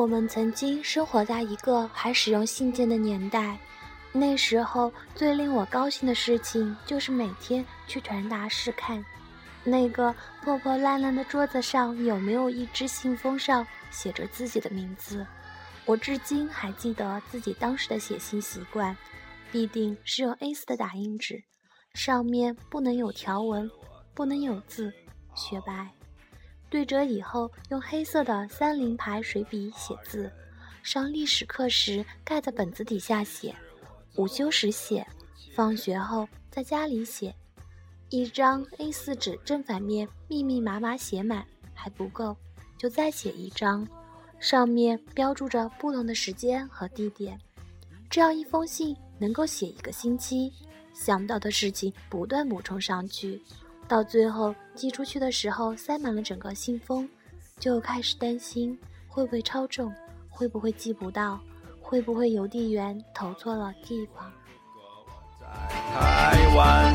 [0.00, 3.58] 我们曾经生活在一个还使用信件的年代，
[4.12, 9.04] 那时候最令我高兴的事情就是每天去传达室看，
[9.62, 15.26] 那个破破烂烂的桌子上有没有一只信封上写着自己的名字。
[15.84, 18.96] 我至今还记得自己当时的写信习惯，
[19.52, 21.44] 必定是用 A4 的打印纸，
[21.92, 23.70] 上面不能有条纹，
[24.14, 24.90] 不能有字，
[25.34, 25.90] 雪白。
[26.70, 30.30] 对折以后，用黑色的三菱牌水笔写字。
[30.82, 33.54] 上历史课时盖在本子底下写，
[34.14, 35.06] 午休时写，
[35.52, 37.34] 放学后在家里写。
[38.08, 42.36] 一张 A4 纸正反面密密麻麻写满还不够，
[42.78, 43.86] 就再写一张，
[44.38, 47.38] 上面标注着不同的时间和地点。
[48.08, 50.52] 这样一封信能够写一个星期，
[50.94, 53.40] 想到的事情不断补充上去。
[53.90, 57.08] 到最后寄出去的时候，塞满了整个信封，
[57.58, 59.92] 就开始担心会不会超重，
[60.28, 61.40] 会不会寄不到，
[61.82, 64.32] 会不会邮递员投错了地方。
[65.92, 66.94] 台湾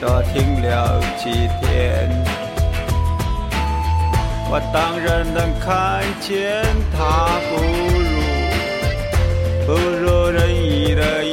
[0.00, 1.30] 多停留几
[1.60, 2.10] 天，
[4.50, 7.62] 我当然能看见他不
[8.02, 8.18] 如
[9.64, 11.24] 不如人意的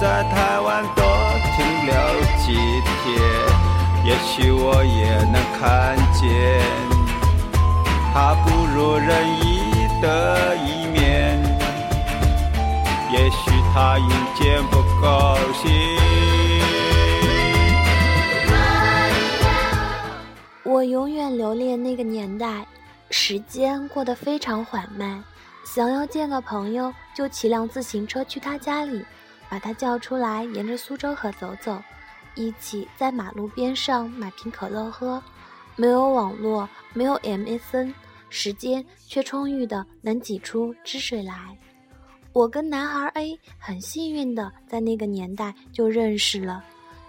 [0.00, 1.04] 在台湾多
[1.54, 1.92] 停留
[2.38, 2.54] 几
[3.04, 3.06] 天，
[4.02, 6.58] 也许我也能看见
[8.10, 9.10] 他不如人
[9.44, 11.38] 意的一面。
[13.12, 15.70] 也许他因见不高兴。
[20.64, 22.66] 我永远留恋那个年代，
[23.10, 25.22] 时间过得非常缓慢。
[25.62, 29.04] 想要见个朋友，就骑辆自行车去他家里。
[29.50, 31.82] 把他叫出来，沿着苏州河走走，
[32.36, 35.20] 一起在马路边上买瓶可乐喝。
[35.74, 37.92] 没有网络，没有 MSN，
[38.28, 41.58] 时间却充裕的能挤出汁水来。
[42.32, 46.62] 我跟男孩 A 很幸运的在那个年代就认识了，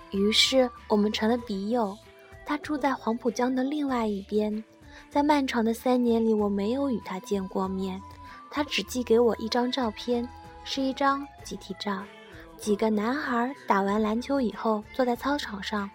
[0.10, 1.96] 于是我们成了笔友。
[2.44, 4.64] 他住在黄浦江的另外一边，
[5.12, 8.02] 在漫长的三年里，我没有与他见过面。
[8.50, 10.28] 他只寄给我一张照片，
[10.64, 12.04] 是一张集体照。
[12.62, 15.90] 几个男孩打完篮球以后，坐在操场上。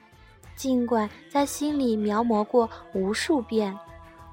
[0.56, 3.78] 尽管在心里描摹过无数遍，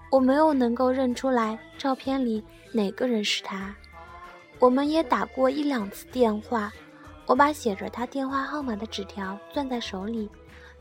[0.10, 3.76] 我没有能够认出来照片里哪个人是他。
[4.58, 6.72] 我们也打过一两次电话，
[7.28, 10.28] 我把写着他电话号码的纸条攥在手里，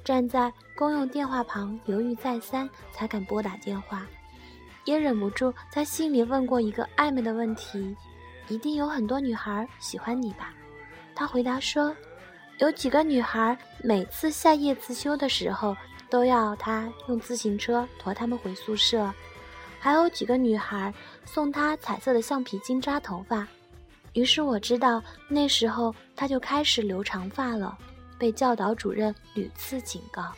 [0.02, 4.06] 站在公用电话旁犹豫再三，才敢拨打电话。
[4.86, 7.94] 也忍不住在心里问过一个暧昧的问题：
[8.48, 10.54] 一定有很多女孩喜欢你吧？
[11.14, 11.94] 他回答说
[12.58, 15.76] ：“有几个女孩每次下夜自修的时候，
[16.10, 19.12] 都要他用自行车驮她们回宿舍。
[19.78, 20.92] 还有几个女孩
[21.24, 23.46] 送他彩色的橡皮筋扎头发。
[24.12, 27.76] 于是我知道，那时候他就开始留长发了，
[28.18, 30.32] 被教导主任屡次警告。”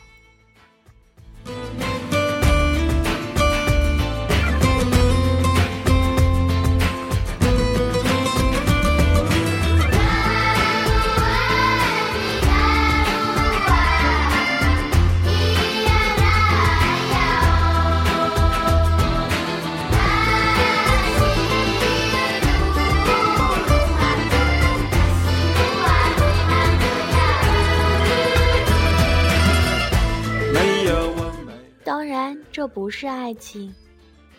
[31.85, 33.73] 当然这不是爱情。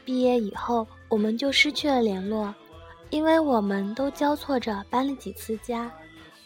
[0.04, 2.52] 毕业以后，我们就失去了联络，
[3.10, 5.88] 因为我们都交错着搬了几次家。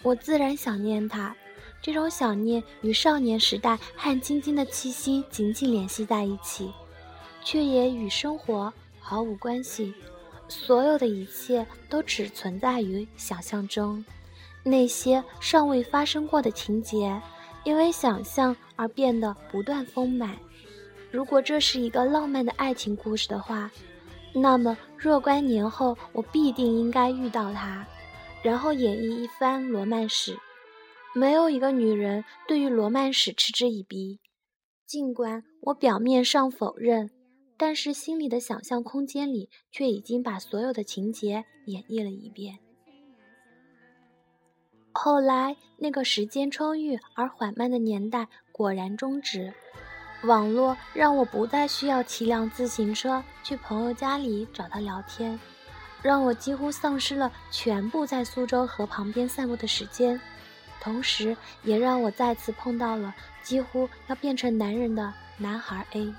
[0.03, 1.35] 我自然想念他，
[1.81, 6.71] 这种想念与少年时代汗津津的气息紧紧联系在一起，
[7.43, 9.95] 却也与生活毫无关系。
[10.49, 14.05] 所有的一切都只存在于想象中，
[14.63, 17.19] 那些尚未发生过的情节，
[17.65, 20.37] 因为想象而变得不断丰满。
[21.11, 23.71] 如果这是一个浪漫的爱情故事的话，
[24.33, 27.87] 那么若干年后我必定应该遇到他，
[28.43, 30.37] 然后演绎一番罗曼史。
[31.13, 34.21] 没有一个女人对于罗曼史嗤之以鼻，
[34.87, 37.11] 尽管我表面上否认，
[37.57, 42.61] 但是心里的想象空间里却已经把所有的情节演绎了一遍。
[44.93, 49.53] 后来，那个时间充裕而缓慢的年代果然终止。
[50.25, 55.39] 网络让我不再需要骑辆自行车去朋友家里找他聊天，
[56.03, 60.21] 让我几乎丧失了全部在苏州河旁边散步的时间，
[60.81, 66.13] 同时也让我再次碰到了几乎要变成男人的男孩 A。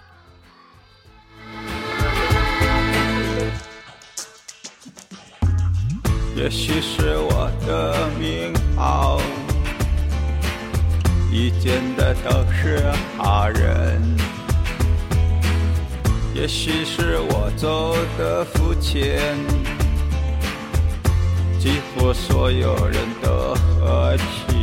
[6.35, 9.19] 也许是我的名号。
[11.31, 12.83] 遇见的都是
[13.17, 14.01] 好人。
[16.35, 19.37] 也许是我走的肤浅，
[21.57, 24.57] 几乎所有人都和气。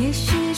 [0.00, 0.49] 也许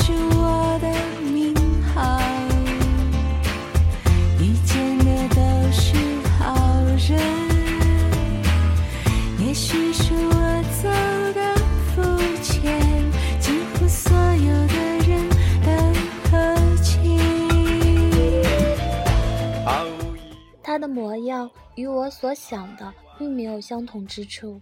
[22.03, 24.61] 我所想的并没有相同之处。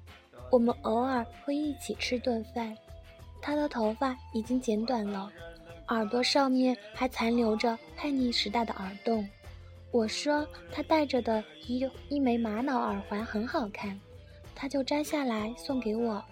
[0.51, 2.77] 我们偶尔会一起吃顿饭。
[3.41, 5.33] 他的头发已经剪短了，
[5.89, 9.27] 耳朵上面还残留着叛逆时代的耳洞。
[9.91, 13.99] 我说他戴着的一一枚玛瑙耳环很好看，
[14.55, 16.23] 他就摘下来送给我。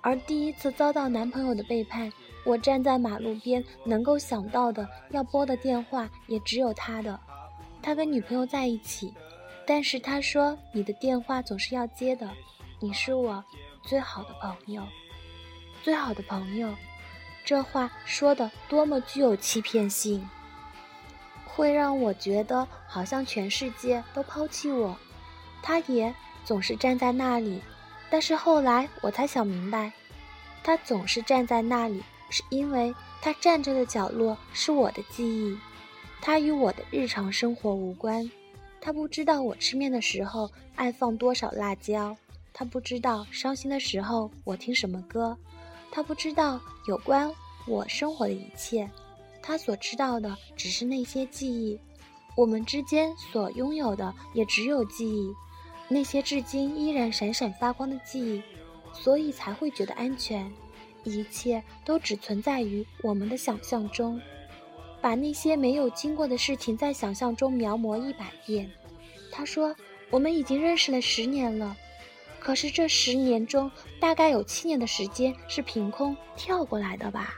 [0.00, 2.10] 而第一次遭到男朋友的背叛，
[2.46, 7.20] 我站在马路边，能够想到的要拨的电话也只有他的。
[7.82, 9.12] 他跟女朋友在一起，
[9.66, 12.30] 但是他说你的电话总是要接的，
[12.80, 13.44] 你是我
[13.82, 14.82] 最好的朋友。
[15.82, 16.74] 最好的朋友，
[17.44, 20.28] 这话说的多么具有欺骗性，
[21.44, 24.96] 会让我觉得好像全世界都抛弃我。
[25.62, 26.14] 他也
[26.44, 27.60] 总是站在那里，
[28.08, 29.92] 但是后来我才想明白，
[30.62, 35.58] 他总是站在那里，是因为他站着的角落是我的记忆，
[36.20, 38.28] 他与我的日常生活无关。
[38.80, 42.16] 他不知道我吃面的时候爱放多少辣椒，
[42.52, 45.36] 他不知道伤心的时候我听什么歌。
[45.90, 47.32] 他不知道有关
[47.66, 48.88] 我生活的一切，
[49.42, 51.78] 他所知道的只是那些记忆。
[52.36, 55.34] 我们之间所拥有的也只有记忆，
[55.88, 58.42] 那些至今依然闪闪发光的记忆，
[58.92, 60.52] 所以才会觉得安全。
[61.04, 64.20] 一切都只存在于我们的想象中，
[65.00, 68.70] 把那些没有经过的事情在想象中描摹一百遍。
[69.30, 69.74] 他说
[70.10, 71.76] ：“我们已经认识了十年了。”
[72.38, 73.70] 可是这十年中，
[74.00, 77.34] 大概有七年的时间是凭空跳过来的吧。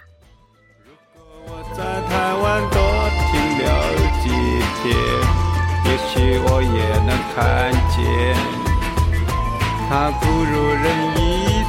[0.84, 2.78] 如果我在台湾多
[3.24, 3.66] 停留
[4.20, 4.28] 几
[4.76, 4.84] 天，
[5.86, 6.12] 也许
[6.44, 6.76] 我也
[7.08, 7.38] 能看
[7.94, 7.96] 见
[9.88, 11.18] 他不如人意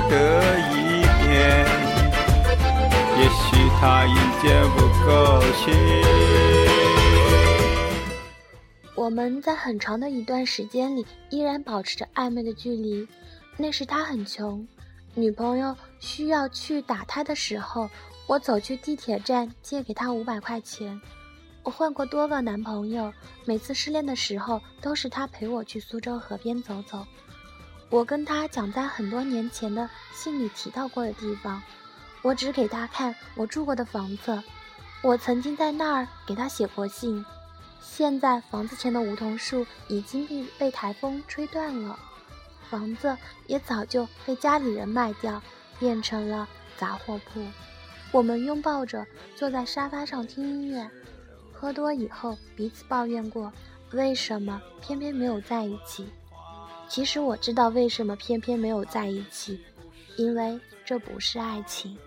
[0.10, 0.14] 的
[0.70, 0.76] 一
[1.24, 1.30] 面。
[3.18, 5.74] 也许他阴间不够心。
[8.94, 13.08] 我们在很长的一段时间里依然保持着暧昧的距离。
[13.56, 14.68] 那时他很穷，
[15.16, 17.90] 女朋友需要去打他的时候，
[18.28, 21.00] 我走去地铁站借给他五百块钱。
[21.64, 23.14] 我换过多个男朋友，
[23.46, 27.06] 每次失恋的时候都是他陪我去苏州河边走走。
[27.90, 31.62] 我跟他讲在很多年前的信里提到过的地方，
[32.21, 34.42] 我只给他看我住过的房子，
[35.01, 37.24] 我曾经在那儿给他写过信。
[37.81, 41.97] 现在房子前的梧桐树已经被被台风吹断了，
[42.69, 45.42] 房子也早就被家里人卖掉，
[45.80, 46.47] 变成了
[46.78, 47.42] 杂货铺。
[48.11, 50.90] 我们拥抱着坐在沙发上听音乐，
[51.54, 53.52] 喝多以后彼此抱怨过，
[53.92, 56.07] 为什么偏偏没有在一起。
[56.88, 59.64] 其实我知道为什么偏偏没有在一起，
[60.18, 61.97] 因为这不是爱情。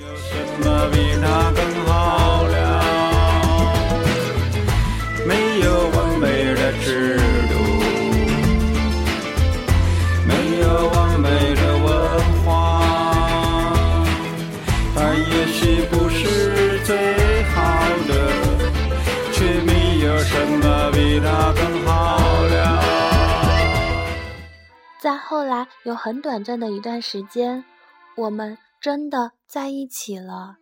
[0.00, 2.54] 有什么比那更好了？
[5.24, 7.16] 没有完美的制
[7.48, 7.54] 度，
[10.26, 11.88] 没有完美的文
[12.44, 12.50] 化，
[14.96, 17.54] 它也许不是最好
[18.08, 18.10] 的，
[19.32, 22.52] 却没有什么比它更好了。
[25.00, 27.64] 在后来有很短暂的一段时间，
[28.16, 30.56] 我们真的在一起了，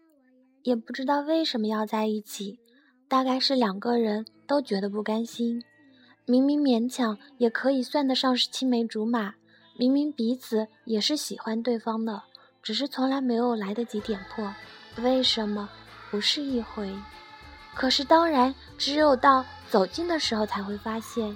[0.65, 2.61] 也不知道为什么要在一起，
[3.09, 4.27] 大概是两个人。
[4.47, 5.63] 都觉得不甘心，
[6.27, 9.33] 明明勉强也可以算得上是青梅竹马，
[9.79, 12.23] 明明彼此也是喜欢对方的，
[12.63, 14.55] 只是从来没有来得及点破，
[14.99, 15.67] 为什么
[16.11, 16.95] 不是一回？
[17.75, 21.35] 可是当然，只有到走近的时候才会发现，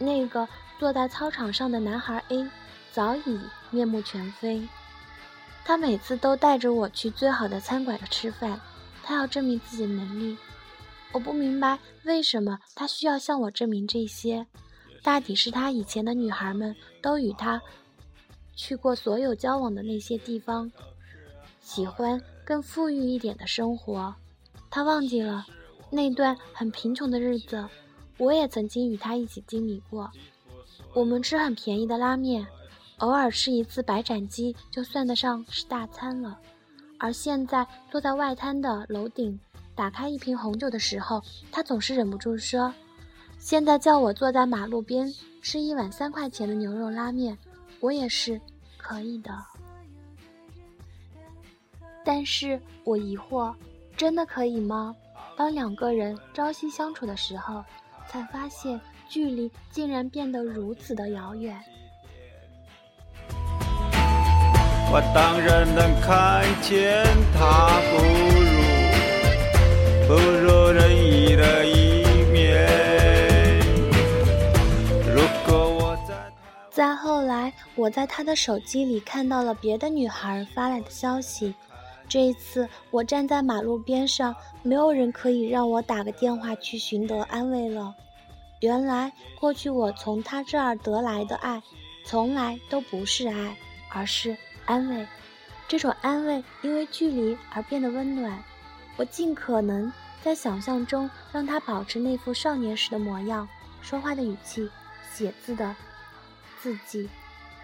[0.00, 0.48] 那个
[0.80, 2.44] 坐在操场上的男孩 A
[2.90, 3.38] 早已
[3.70, 4.66] 面目全非。
[5.68, 8.58] 他每次都带着我去最好的餐馆吃饭，
[9.02, 10.34] 他要证明自己的能力。
[11.12, 14.46] 我不明白为什么他需要向我证明这些，
[15.02, 17.60] 大抵是他以前的女孩们都与他
[18.56, 20.72] 去过所有交往的那些地方，
[21.60, 24.14] 喜欢更富裕一点的生活。
[24.70, 25.46] 他忘记了
[25.90, 27.68] 那段很贫穷的日子，
[28.16, 30.10] 我也曾经与他一起经历过。
[30.94, 32.46] 我们吃很便宜的拉面，
[32.98, 36.38] 偶尔吃一次白斩鸡就算得上是大餐了。
[36.98, 39.38] 而现在坐在外滩的楼顶，
[39.74, 42.74] 打开一瓶红酒的时候，他总是忍不住说
[43.38, 47.38] ：“现在叫我坐在马路边吃一碗三块钱的牛肉拉面，
[47.78, 48.40] 我也是
[48.76, 49.30] 可以的。”
[52.04, 53.54] 但是我疑惑，
[53.96, 54.96] 真的可以吗？
[55.36, 57.62] 当两个人朝夕相处的时候，
[58.08, 61.62] 才发现距离竟然变得如此的遥远。
[64.90, 67.04] 我当然能看见
[67.34, 67.98] 他不
[68.48, 68.56] 如
[70.06, 72.66] 不如人意的一面。
[75.06, 76.14] 如果我在
[76.70, 81.54] 再后来，我在他的手机里看到了别的女孩发来的消息。
[82.08, 87.94] 这一次，我站在马路边上，没有人可以让我打个电话去寻得安慰了。
[88.60, 91.62] 原来，过去我从他这儿得来的爱，
[92.06, 93.54] 从来都不是爱，
[93.90, 94.34] 而是
[94.68, 95.06] 安慰。
[95.66, 98.42] 这种安慰因为距离而变得温暖。
[98.96, 103.48] 我尽可能在想象中让他保持那副少年时的模样，
[103.80, 104.68] 说话的语气，
[105.12, 105.74] 写字的
[106.60, 107.08] 字迹，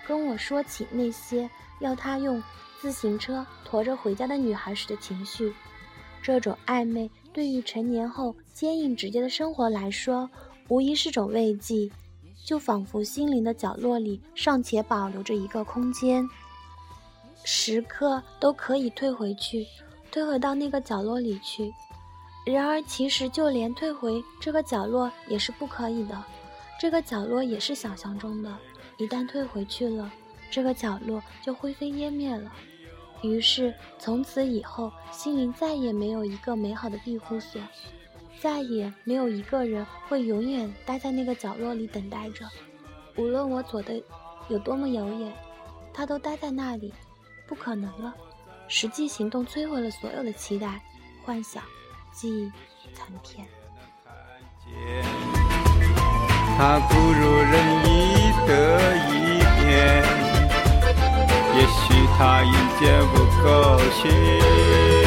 [0.06, 1.49] 跟我说起那些
[1.80, 2.42] 要他用。
[2.80, 5.54] 自行车驮着回家的女孩时的情绪，
[6.20, 10.28] 这种暧昧对于成年后坚硬直接的生活来说，
[10.68, 11.90] 无疑是种慰藉，
[12.44, 16.28] 就仿佛心灵的角落里尚且保留着一个空间，
[17.45, 19.67] 时刻都可以退回去，
[20.11, 21.73] 退回到那个角落里去。
[22.47, 26.25] 然而，其实就连退回这个角落也是不可以的，
[26.81, 28.55] 这个角落也是想象中的，
[28.99, 30.11] 一旦退回去了，
[30.51, 32.53] 这个角落就灰飞烟灭了。
[33.23, 37.61] 于是，从此以后，心灵再也没有一个美好的庇护所，
[38.41, 42.47] 再也没有一个人会永远待在那个角落里等待着。
[43.17, 44.03] 无论我走的
[44.49, 45.33] 有多么遥远，
[45.95, 46.93] 他都待在那里，
[47.47, 48.15] 不可能了。
[48.69, 50.81] 实际行动摧毁了所有的期待、
[51.25, 51.63] 幻想、
[52.13, 52.51] 记忆、
[52.95, 53.47] 残片。
[56.57, 59.13] 他不如人意的一
[59.65, 60.25] 面。
[61.57, 65.03] 也许他已经不够心。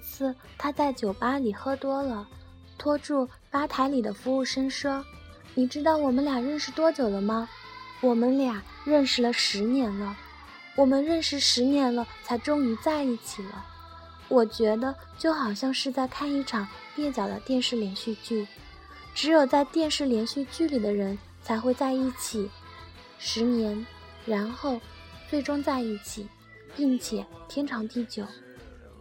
[0.00, 2.26] 次，他在酒吧里喝多了，
[2.76, 5.04] 拖住吧台里的服务生说
[5.54, 7.48] ：“你知道我们俩认识多久了吗？
[8.00, 10.16] 我们俩认识了十年了。”
[10.76, 13.66] 我们认识十年了，才终于在一起了。
[14.28, 16.66] 我觉得就好像是在看一场
[16.96, 18.46] 蹩脚的电视连续剧，
[19.12, 22.48] 只有在电视连续剧里的人才会在一起
[23.18, 23.84] 十年，
[24.24, 24.80] 然后
[25.28, 26.26] 最终在一起，
[26.76, 28.24] 并且天长地久。